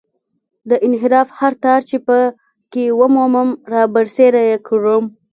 [0.69, 2.17] د انحراف هر تار چې په
[2.71, 5.03] کې ومومم رابرسېره یې کړم.